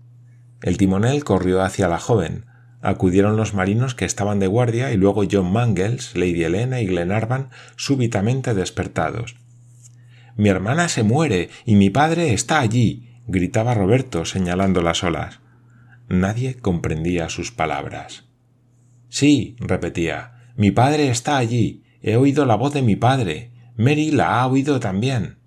El 0.62 0.78
timonel 0.78 1.22
corrió 1.22 1.62
hacia 1.62 1.86
la 1.86 2.00
joven. 2.00 2.46
Acudieron 2.82 3.36
los 3.36 3.54
marinos 3.54 3.94
que 3.94 4.04
estaban 4.04 4.40
de 4.40 4.48
guardia 4.48 4.90
y 4.90 4.96
luego 4.96 5.22
John 5.30 5.52
Mangles, 5.52 6.16
Lady 6.16 6.42
Helena 6.42 6.80
y 6.80 6.86
Glenarvan 6.86 7.50
súbitamente 7.76 8.52
despertados. 8.52 9.36
Mi 10.34 10.48
hermana 10.48 10.88
se 10.88 11.04
muere 11.04 11.50
y 11.64 11.76
mi 11.76 11.90
padre 11.90 12.32
está 12.32 12.58
allí, 12.58 13.20
gritaba 13.28 13.74
Roberto 13.74 14.24
señalando 14.24 14.82
las 14.82 15.04
olas. 15.04 15.38
Nadie 16.08 16.54
comprendía 16.56 17.28
sus 17.28 17.50
palabras. 17.50 18.24
Sí, 19.08 19.56
repetía, 19.58 20.52
mi 20.56 20.70
padre 20.70 21.08
está 21.08 21.36
allí. 21.36 21.84
He 22.02 22.16
oído 22.16 22.44
la 22.46 22.54
voz 22.54 22.72
de 22.72 22.82
mi 22.82 22.96
padre. 22.96 23.50
Mary 23.76 24.10
la 24.10 24.40
ha 24.40 24.46
oído 24.46 24.78
también. 24.80 25.38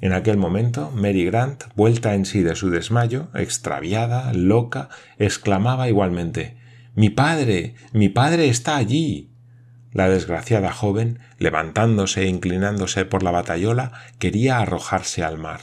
En 0.00 0.12
aquel 0.12 0.36
momento, 0.36 0.92
Mary 0.92 1.24
Grant, 1.24 1.64
vuelta 1.74 2.14
en 2.14 2.24
sí 2.24 2.42
de 2.42 2.54
su 2.54 2.70
desmayo, 2.70 3.28
extraviada, 3.34 4.32
loca, 4.32 4.88
exclamaba 5.18 5.88
igualmente 5.88 6.56
Mi 6.94 7.10
padre. 7.10 7.74
mi 7.92 8.08
padre 8.08 8.48
está 8.48 8.76
allí. 8.76 9.32
La 9.92 10.08
desgraciada 10.08 10.72
joven, 10.72 11.18
levantándose 11.38 12.22
e 12.22 12.28
inclinándose 12.28 13.04
por 13.04 13.22
la 13.22 13.30
batayola, 13.30 13.92
quería 14.18 14.58
arrojarse 14.58 15.24
al 15.24 15.38
mar. 15.38 15.62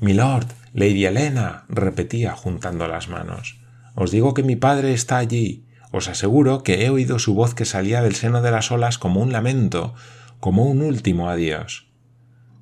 Milord, 0.00 0.48
Lady 0.76 1.06
Helena, 1.06 1.64
repetía 1.70 2.32
juntando 2.32 2.86
las 2.86 3.08
manos. 3.08 3.58
Os 3.94 4.10
digo 4.10 4.34
que 4.34 4.42
mi 4.42 4.56
padre 4.56 4.92
está 4.92 5.16
allí. 5.16 5.64
Os 5.90 6.06
aseguro 6.06 6.62
que 6.62 6.84
he 6.84 6.90
oído 6.90 7.18
su 7.18 7.32
voz 7.32 7.54
que 7.54 7.64
salía 7.64 8.02
del 8.02 8.14
seno 8.14 8.42
de 8.42 8.50
las 8.50 8.70
olas 8.70 8.98
como 8.98 9.22
un 9.22 9.32
lamento, 9.32 9.94
como 10.38 10.66
un 10.66 10.82
último 10.82 11.30
adiós. 11.30 11.88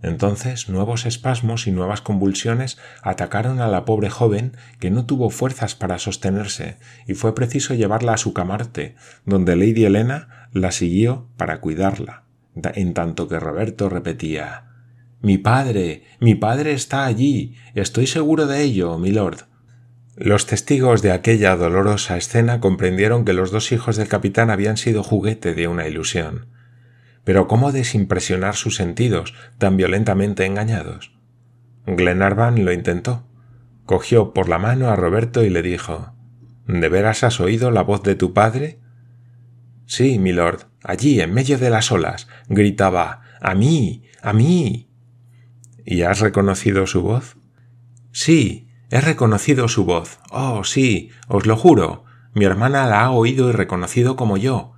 Entonces 0.00 0.68
nuevos 0.68 1.06
espasmos 1.06 1.66
y 1.66 1.72
nuevas 1.72 2.02
convulsiones 2.02 2.78
atacaron 3.02 3.60
a 3.60 3.66
la 3.66 3.84
pobre 3.84 4.10
joven 4.10 4.56
que 4.78 4.92
no 4.92 5.06
tuvo 5.06 5.28
fuerzas 5.28 5.74
para 5.74 5.98
sostenerse 5.98 6.76
y 7.08 7.14
fue 7.14 7.34
preciso 7.34 7.74
llevarla 7.74 8.12
a 8.12 8.18
su 8.18 8.32
camarte, 8.32 8.94
donde 9.26 9.56
Lady 9.56 9.86
Helena 9.86 10.48
la 10.52 10.70
siguió 10.70 11.26
para 11.36 11.60
cuidarla, 11.60 12.22
en 12.54 12.94
tanto 12.94 13.26
que 13.26 13.40
Roberto 13.40 13.88
repetía 13.88 14.73
Mi 15.24 15.38
padre. 15.38 16.02
mi 16.20 16.34
padre 16.34 16.74
está 16.74 17.06
allí. 17.06 17.54
Estoy 17.74 18.06
seguro 18.06 18.46
de 18.46 18.60
ello, 18.60 18.98
milord. 18.98 19.46
Los 20.16 20.44
testigos 20.44 21.00
de 21.00 21.12
aquella 21.12 21.56
dolorosa 21.56 22.18
escena 22.18 22.60
comprendieron 22.60 23.24
que 23.24 23.32
los 23.32 23.50
dos 23.50 23.72
hijos 23.72 23.96
del 23.96 24.06
capitán 24.06 24.50
habían 24.50 24.76
sido 24.76 25.02
juguete 25.02 25.54
de 25.54 25.66
una 25.66 25.88
ilusión. 25.88 26.48
Pero 27.24 27.48
¿cómo 27.48 27.72
desimpresionar 27.72 28.54
sus 28.54 28.76
sentidos 28.76 29.32
tan 29.56 29.78
violentamente 29.78 30.44
engañados? 30.44 31.14
Glenarvan 31.86 32.62
lo 32.62 32.74
intentó. 32.74 33.26
Cogió 33.86 34.34
por 34.34 34.50
la 34.50 34.58
mano 34.58 34.90
a 34.90 34.96
Roberto 34.96 35.42
y 35.42 35.48
le 35.48 35.62
dijo 35.62 36.14
¿De 36.66 36.90
veras 36.90 37.24
has 37.24 37.40
oído 37.40 37.70
la 37.70 37.80
voz 37.80 38.02
de 38.02 38.14
tu 38.14 38.34
padre? 38.34 38.78
Sí, 39.86 40.18
milord, 40.18 40.64
allí, 40.82 41.22
en 41.22 41.32
medio 41.32 41.56
de 41.56 41.70
las 41.70 41.90
olas, 41.90 42.28
gritaba 42.46 43.22
A 43.40 43.54
mí. 43.54 44.02
a 44.20 44.34
mí. 44.34 44.90
¿Y 45.84 46.02
has 46.02 46.20
reconocido 46.20 46.86
su 46.86 47.02
voz? 47.02 47.36
Sí, 48.12 48.64
He 48.94 49.00
reconocido 49.00 49.66
su 49.66 49.84
voz. 49.84 50.20
Oh, 50.30 50.62
sí, 50.62 51.10
os 51.26 51.46
lo 51.46 51.56
juro. 51.56 52.04
Mi 52.32 52.44
hermana 52.44 52.86
la 52.86 53.02
ha 53.02 53.10
oído 53.10 53.48
y 53.48 53.52
reconocido 53.52 54.14
como 54.14 54.36
yo. 54.36 54.74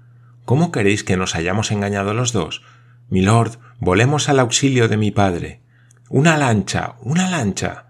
¿Cómo 0.46 0.72
queréis 0.72 1.04
que 1.04 1.18
nos 1.18 1.34
hayamos 1.34 1.70
engañado 1.70 2.14
los 2.14 2.32
dos? 2.32 2.62
Milord, 3.10 3.58
volemos 3.78 4.30
al 4.30 4.40
auxilio 4.40 4.88
de 4.88 4.96
mi 4.96 5.10
padre. 5.10 5.60
Una 6.08 6.38
lancha. 6.38 6.94
una 7.02 7.28
lancha. 7.28 7.88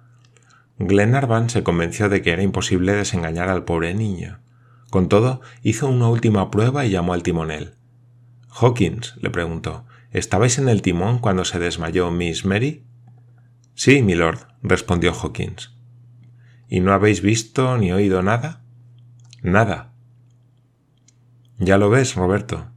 Glenarvan 0.80 1.48
se 1.48 1.62
convenció 1.62 2.08
de 2.08 2.22
que 2.22 2.32
era 2.32 2.42
imposible 2.42 2.92
desengañar 2.92 3.48
al 3.48 3.62
pobre 3.62 3.94
niño. 3.94 4.40
Con 4.90 5.08
todo, 5.08 5.42
hizo 5.62 5.86
una 5.86 6.08
última 6.08 6.50
prueba 6.50 6.86
y 6.86 6.90
llamó 6.90 7.12
al 7.12 7.22
timonel. 7.22 7.74
Hawkins, 8.50 9.14
le 9.20 9.30
preguntó, 9.30 9.84
¿estabais 10.10 10.58
en 10.58 10.68
el 10.68 10.82
timón 10.82 11.20
cuando 11.20 11.44
se 11.44 11.60
desmayó 11.60 12.10
Miss 12.10 12.44
Mary? 12.44 12.84
Sí, 13.76 14.02
milord, 14.02 14.38
respondió 14.62 15.12
Hawkins. 15.12 15.70
¿Y 16.66 16.80
no 16.80 16.94
habéis 16.94 17.20
visto 17.20 17.76
ni 17.76 17.92
oído 17.92 18.22
nada? 18.22 18.62
Nada. 19.42 19.92
Ya 21.58 21.76
lo 21.76 21.90
ves, 21.90 22.14
Roberto. 22.14 22.70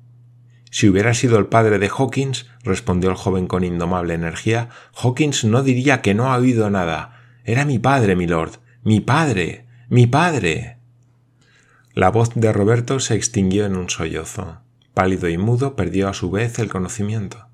Si 0.71 0.89
hubiera 0.89 1.13
sido 1.13 1.39
el 1.39 1.47
padre 1.47 1.79
de 1.79 1.87
Hawkins, 1.87 2.47
respondió 2.63 3.09
el 3.09 3.15
joven 3.15 3.47
con 3.47 3.63
indomable 3.63 4.13
energía, 4.13 4.67
Hawkins 4.93 5.45
no 5.45 5.63
diría 5.63 6.01
que 6.01 6.13
no 6.13 6.33
ha 6.33 6.37
oído 6.37 6.69
nada. 6.69 7.17
Era 7.45 7.63
mi 7.63 7.79
padre, 7.79 8.17
milord. 8.17 8.57
Mi 8.83 8.99
padre. 8.99 9.67
Mi 9.87 10.05
padre. 10.05 10.79
La 11.93 12.09
voz 12.11 12.31
de 12.35 12.51
Roberto 12.51 12.99
se 12.99 13.15
extinguió 13.15 13.65
en 13.65 13.77
un 13.77 13.89
sollozo. 13.89 14.59
Pálido 14.93 15.29
y 15.29 15.37
mudo, 15.37 15.77
perdió 15.77 16.09
a 16.09 16.13
su 16.13 16.29
vez 16.29 16.59
el 16.59 16.67
conocimiento. 16.67 17.48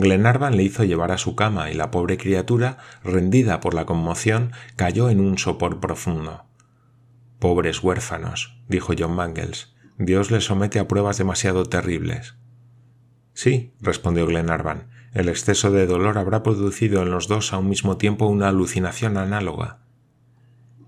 Glenarvan 0.00 0.56
le 0.56 0.62
hizo 0.62 0.84
llevar 0.84 1.12
a 1.12 1.18
su 1.18 1.36
cama 1.36 1.70
y 1.70 1.74
la 1.74 1.90
pobre 1.90 2.18
criatura, 2.18 2.78
rendida 3.04 3.60
por 3.60 3.74
la 3.74 3.86
conmoción, 3.86 4.52
cayó 4.76 5.10
en 5.10 5.20
un 5.20 5.38
sopor 5.38 5.80
profundo. 5.80 6.44
Pobres 7.38 7.82
huérfanos, 7.82 8.60
dijo 8.68 8.92
John 8.98 9.14
Mangles, 9.14 9.74
Dios 9.98 10.30
les 10.30 10.44
somete 10.44 10.78
a 10.78 10.88
pruebas 10.88 11.18
demasiado 11.18 11.64
terribles. 11.66 12.36
Sí, 13.32 13.74
respondió 13.80 14.26
Glenarvan, 14.26 14.90
el 15.14 15.28
exceso 15.28 15.70
de 15.70 15.86
dolor 15.86 16.18
habrá 16.18 16.42
producido 16.42 17.02
en 17.02 17.10
los 17.10 17.28
dos 17.28 17.52
a 17.52 17.58
un 17.58 17.68
mismo 17.68 17.96
tiempo 17.96 18.26
una 18.26 18.48
alucinación 18.48 19.16
análoga. 19.16 19.78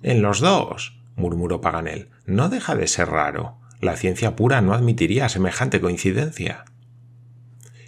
En 0.02 0.23
los 0.23 0.40
dos, 0.40 1.00
murmuró 1.17 1.61
Paganel, 1.61 2.11
no 2.26 2.49
deja 2.49 2.75
de 2.75 2.87
ser 2.87 3.09
raro. 3.09 3.59
La 3.81 3.97
ciencia 3.97 4.37
pura 4.37 4.61
no 4.61 4.75
admitiría 4.75 5.29
semejante 5.29 5.81
coincidencia. 5.81 6.64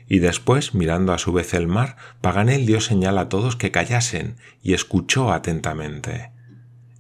Y 0.07 0.19
después, 0.19 0.75
mirando 0.75 1.13
a 1.13 1.19
su 1.19 1.33
vez 1.33 1.55
el 1.55 1.67
mar, 1.67 1.97
Paganel 2.21 2.67
dio 2.67 2.81
señal 2.81 3.19
a 3.19 3.29
todos 3.29 3.57
que 3.57 3.71
callasen 3.71 4.37
y 4.63 4.75
escuchó 4.75 5.33
atentamente. 5.33 6.33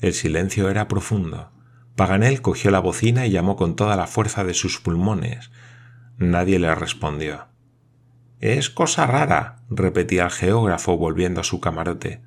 El 0.00 0.14
silencio 0.14 0.68
era 0.68 0.88
profundo. 0.88 1.50
Paganel 1.96 2.42
cogió 2.42 2.70
la 2.70 2.80
bocina 2.80 3.26
y 3.26 3.30
llamó 3.30 3.56
con 3.56 3.76
toda 3.76 3.96
la 3.96 4.06
fuerza 4.06 4.44
de 4.44 4.54
sus 4.54 4.80
pulmones. 4.80 5.50
Nadie 6.18 6.58
le 6.58 6.74
respondió. 6.74 7.46
Es 8.40 8.70
cosa 8.70 9.06
rara, 9.06 9.62
repetía 9.70 10.24
el 10.24 10.30
geógrafo 10.30 10.96
volviendo 10.96 11.40
a 11.40 11.44
su 11.44 11.60
camarote. 11.60 12.22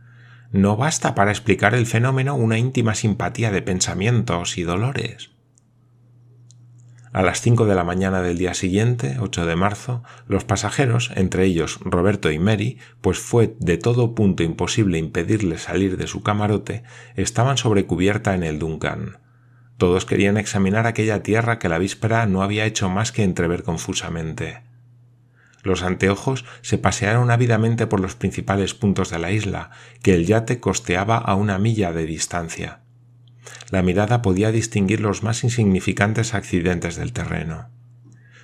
No 0.51 0.77
basta 0.77 1.15
para 1.15 1.31
explicar 1.31 1.75
el 1.75 1.85
fenómeno 1.85 2.35
una 2.35 2.57
íntima 2.57 2.95
simpatía 2.95 3.51
de 3.51 3.61
pensamientos 3.61 4.57
y 4.57 4.63
dolores. 4.63 5.34
A 7.15 7.21
las 7.21 7.39
cinco 7.39 7.65
de 7.65 7.75
la 7.75 7.85
mañana 7.85 8.21
del 8.21 8.37
día 8.37 8.53
siguiente, 8.53 9.19
8 9.21 9.45
de 9.45 9.55
marzo, 9.55 10.03
los 10.27 10.43
pasajeros, 10.43 11.13
entre 11.15 11.45
ellos 11.45 11.79
Roberto 11.81 12.29
y 12.29 12.39
Mary, 12.39 12.77
pues 12.99 13.19
fue 13.19 13.55
de 13.57 13.77
todo 13.77 14.15
punto 14.15 14.43
imposible 14.43 14.97
impedirles 14.97 15.61
salir 15.61 15.95
de 15.95 16.07
su 16.07 16.23
camarote, 16.23 16.83
estaban 17.15 17.55
sobre 17.55 17.85
cubierta 17.85 18.35
en 18.35 18.43
el 18.43 18.59
Duncan. 18.59 19.19
Todos 19.77 20.03
querían 20.03 20.35
examinar 20.35 20.87
aquella 20.87 21.23
tierra 21.23 21.57
que 21.57 21.69
la 21.69 21.77
víspera 21.77 22.25
no 22.25 22.43
había 22.43 22.65
hecho 22.65 22.89
más 22.89 23.13
que 23.13 23.23
entrever 23.23 23.63
confusamente. 23.63 24.63
Los 25.63 25.83
anteojos 25.83 26.43
se 26.63 26.77
pasearon 26.77 27.31
ávidamente 27.31 27.87
por 27.87 28.01
los 28.01 28.15
principales 28.15 28.73
puntos 28.73 29.09
de 29.09 29.19
la 29.19 29.31
isla, 29.31 29.69
que 30.03 30.15
el 30.15 30.25
yate 30.25 30.59
costeaba 30.59 31.15
a 31.15 31.35
una 31.35 31.59
milla 31.59 31.93
de 31.93 32.07
distancia. 32.07 32.81
La 33.71 33.81
mirada 33.81 34.21
podía 34.21 34.51
distinguir 34.51 35.01
los 35.01 35.23
más 35.23 35.43
insignificantes 35.43 36.33
accidentes 36.33 36.95
del 36.95 37.13
terreno. 37.13 37.69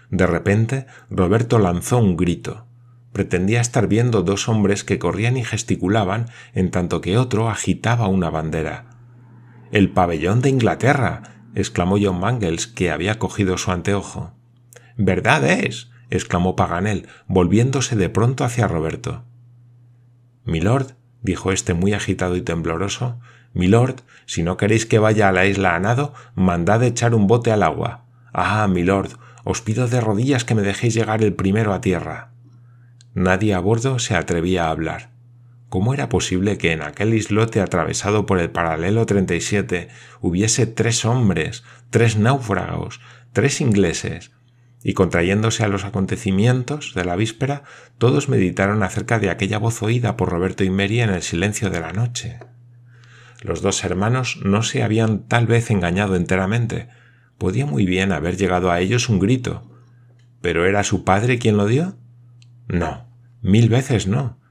De 0.09 0.27
repente, 0.27 0.85
Roberto 1.09 1.57
lanzó 1.57 1.97
un 1.97 2.17
grito. 2.17 2.67
Pretendía 3.13 3.61
estar 3.61 3.87
viendo 3.87 4.23
dos 4.23 4.47
hombres 4.49 4.83
que 4.83 4.99
corrían 4.99 5.37
y 5.37 5.43
gesticulaban 5.43 6.27
en 6.53 6.71
tanto 6.71 7.01
que 7.01 7.17
otro 7.17 7.49
agitaba 7.49 8.07
una 8.07 8.29
bandera. 8.29 8.85
El 9.71 9.89
pabellón 9.89 10.41
de 10.41 10.49
Inglaterra. 10.49 11.23
exclamó 11.55 11.97
John 12.01 12.19
Mangles, 12.19 12.67
que 12.67 12.91
había 12.91 13.19
cogido 13.19 13.57
su 13.57 13.71
anteojo. 13.71 14.33
Verdad 14.97 15.43
es. 15.45 15.89
exclamó 16.09 16.55
Paganel, 16.57 17.07
volviéndose 17.27 17.95
de 17.95 18.09
pronto 18.09 18.43
hacia 18.43 18.67
Roberto. 18.67 19.23
Milord, 20.43 20.95
dijo 21.21 21.51
éste 21.51 21.73
muy 21.73 21.93
agitado 21.93 22.35
y 22.35 22.41
tembloroso, 22.41 23.19
Milord, 23.53 24.01
si 24.25 24.43
no 24.43 24.57
queréis 24.57 24.85
que 24.85 24.99
vaya 24.99 25.27
a 25.27 25.31
la 25.31 25.45
isla 25.45 25.75
a 25.75 25.79
nado, 25.79 26.13
mandad 26.35 26.83
echar 26.83 27.13
un 27.13 27.27
bote 27.27 27.51
al 27.51 27.63
agua. 27.63 28.05
Ah, 28.33 28.67
milord, 28.67 29.11
os 29.43 29.61
pido 29.61 29.87
de 29.87 29.99
rodillas 29.99 30.45
que 30.45 30.55
me 30.55 30.61
dejéis 30.61 30.93
llegar 30.93 31.23
el 31.23 31.33
primero 31.33 31.73
a 31.73 31.81
tierra. 31.81 32.31
Nadie 33.13 33.53
a 33.53 33.59
bordo 33.59 33.99
se 33.99 34.15
atrevía 34.15 34.65
a 34.65 34.71
hablar. 34.71 35.11
¿Cómo 35.67 35.93
era 35.93 36.09
posible 36.09 36.57
que 36.57 36.71
en 36.71 36.81
aquel 36.81 37.13
islote 37.13 37.61
atravesado 37.61 38.25
por 38.25 38.39
el 38.39 38.49
paralelo 38.51 39.05
37 39.05 39.89
hubiese 40.21 40.65
tres 40.67 41.05
hombres, 41.05 41.63
tres 41.89 42.17
náufragos, 42.17 42.99
tres 43.33 43.61
ingleses? 43.61 44.31
Y 44.83 44.93
contrayéndose 44.93 45.63
a 45.63 45.67
los 45.67 45.85
acontecimientos 45.85 46.93
de 46.93 47.05
la 47.05 47.15
víspera, 47.15 47.63
todos 47.97 48.29
meditaron 48.29 48.83
acerca 48.83 49.19
de 49.19 49.29
aquella 49.29 49.59
voz 49.59 49.81
oída 49.81 50.17
por 50.17 50.29
Roberto 50.29 50.63
y 50.63 50.69
Mary 50.69 51.01
en 51.01 51.11
el 51.11 51.21
silencio 51.21 51.69
de 51.69 51.79
la 51.79 51.93
noche. 51.93 52.39
Los 53.41 53.61
dos 53.61 53.83
hermanos 53.83 54.39
no 54.43 54.63
se 54.63 54.83
habían 54.83 55.27
tal 55.27 55.47
vez 55.47 55.69
engañado 55.69 56.15
enteramente. 56.15 56.87
Podía 57.37 57.65
muy 57.65 57.85
bien 57.85 58.11
haber 58.11 58.37
llegado 58.37 58.71
a 58.71 58.79
ellos 58.79 59.09
un 59.09 59.19
grito. 59.19 59.69
¿Pero 60.41 60.65
era 60.65 60.83
su 60.83 61.03
padre 61.03 61.39
quien 61.39 61.57
lo 61.57 61.67
dio? 61.67 61.97
No, 62.67 63.07
mil 63.41 63.67
veces 63.67 64.07
no 64.07 64.41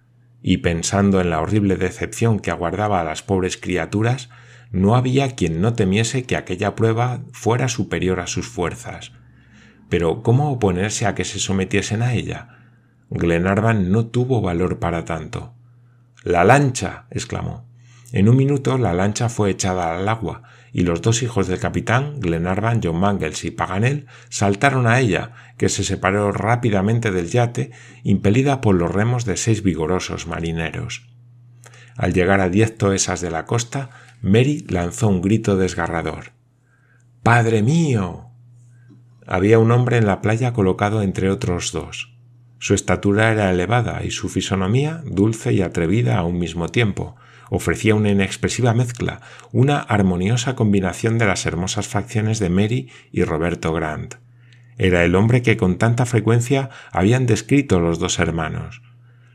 y 0.43 0.59
pensando 0.59 1.21
en 1.21 1.31
la 1.31 1.41
horrible 1.41 1.77
decepción 1.77 2.41
que 2.41 2.51
aguardaba 2.51 3.01
a 3.01 3.05
las 3.05 3.23
pobres 3.23 3.57
criaturas, 3.57 4.31
no 4.71 4.95
había 4.95 5.35
quien 5.35 5.61
no 5.61 5.75
temiese 5.75 6.25
que 6.25 6.37
aquella 6.37 6.75
prueba 6.75 7.21
fuera 7.33 7.69
superior 7.69 8.21
a 8.21 8.27
sus 8.27 8.47
fuerzas. 8.47 9.13
Pero 9.89 10.23
¿cómo 10.23 10.53
oponerse 10.53 11.07
a 11.07 11.15
que 11.15 11.25
se 11.25 11.41
sometiesen 11.41 12.03
a 12.03 12.15
ella? 12.15 12.59
Glenarvan 13.11 13.91
no 13.91 14.07
tuvo 14.07 14.41
valor 14.41 14.79
para 14.79 15.05
tanto. 15.05 15.55
La 16.23 16.45
lancha. 16.45 17.07
exclamó. 17.11 17.69
En 18.13 18.29
un 18.29 18.37
minuto 18.37 18.77
la 18.77 18.93
lancha 18.93 19.29
fue 19.29 19.51
echada 19.51 19.97
al 19.97 20.09
agua, 20.09 20.43
y 20.73 20.83
los 20.83 21.03
dos 21.03 21.23
hijos 21.23 21.47
del 21.47 21.59
capitán, 21.59 22.21
Glenarvan, 22.21 22.81
John 22.83 22.99
Mangles 22.99 23.45
y 23.45 23.51
Paganel, 23.51 24.07
saltaron 24.29 24.87
a 24.87 25.01
ella, 25.01 25.33
que 25.57 25.69
se 25.69 25.85
separó 25.85 26.33
rápidamente 26.33 27.11
del 27.11 27.29
yate, 27.29 27.71
impelida 28.03 28.61
por 28.61 28.75
los 28.75 28.91
remos 28.91 29.25
de 29.25 29.37
seis 29.37 29.63
vigorosos 29.63 30.27
marineros. 30.27 31.09
Al 31.97 32.13
llegar 32.13 32.41
a 32.41 32.49
diez 32.49 32.77
toesas 32.77 33.21
de 33.21 33.31
la 33.31 33.45
costa, 33.45 33.91
Mary 34.23 34.65
lanzó 34.69 35.09
un 35.09 35.21
grito 35.21 35.57
desgarrador. 35.57 36.33
¡Padre 37.23 37.63
mío! 37.63 38.31
Había 39.27 39.59
un 39.59 39.71
hombre 39.71 39.99
en 39.99 40.07
la 40.07 40.21
playa 40.21 40.53
colocado 40.53 41.03
entre 41.03 41.31
otros 41.31 41.73
dos. 41.73 42.17
Su 42.59 42.75
estatura 42.75 43.33
era 43.33 43.51
elevada 43.51 44.03
y 44.05 44.11
su 44.11 44.29
fisonomía 44.29 45.03
dulce 45.07 45.53
y 45.53 45.63
atrevida 45.63 46.19
a 46.19 46.25
un 46.25 46.39
mismo 46.39 46.69
tiempo, 46.69 47.17
ofrecía 47.51 47.95
una 47.95 48.09
inexpresiva 48.09 48.73
mezcla, 48.73 49.21
una 49.53 49.81
armoniosa 49.81 50.57
combinación 50.57 51.19
de 51.19 51.27
las 51.27 51.45
hermosas 51.45 51.87
facciones 51.87 52.39
de 52.39 52.49
Mary 52.49 52.89
y 53.13 53.25
Roberto 53.25 53.75
Grant. 53.75 54.15
Era 54.79 55.05
el 55.05 55.15
hombre 55.15 55.43
que 55.43 55.59
con 55.59 55.77
tanta 55.77 56.07
frecuencia 56.07 56.71
habían 56.91 57.27
descrito 57.27 57.81
los 57.81 57.99
dos 57.99 58.19
hermanos. 58.19 58.81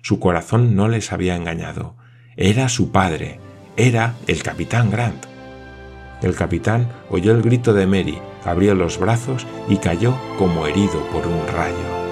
Su 0.02 0.20
corazón 0.20 0.76
no 0.76 0.88
les 0.88 1.12
había 1.12 1.36
engañado. 1.36 1.96
Era 2.38 2.70
su 2.70 2.92
padre. 2.92 3.40
Era 3.78 4.16
el 4.26 4.42
capitán 4.42 4.90
Grant. 4.90 5.26
El 6.24 6.36
capitán 6.36 6.90
oyó 7.10 7.34
el 7.34 7.44
grito 7.44 7.74
de 7.74 7.86
Mary, 7.86 8.18
abrió 8.44 8.74
los 8.74 8.98
brazos 8.98 9.46
y 9.70 9.78
cayó 9.78 10.18
como 10.40 10.66
herido 10.66 11.06
por 11.12 11.28
un 11.28 11.46
rayo. 11.48 12.05